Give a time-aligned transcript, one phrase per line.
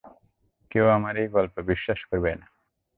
[0.71, 2.47] কেউ আমার এই গল্প বিশ্বাস করবে না।